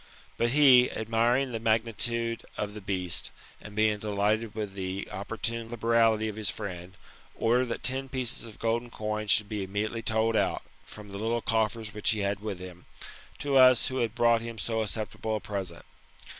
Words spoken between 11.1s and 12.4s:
the little coffers which he had